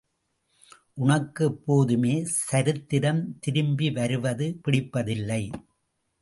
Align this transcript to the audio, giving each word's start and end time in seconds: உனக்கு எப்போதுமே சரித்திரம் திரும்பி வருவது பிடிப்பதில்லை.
உனக்கு 0.93 1.43
எப்போதுமே 1.45 2.13
சரித்திரம் 2.47 3.21
திரும்பி 3.39 3.89
வருவது 3.91 4.47
பிடிப்பதில்லை. 4.63 5.41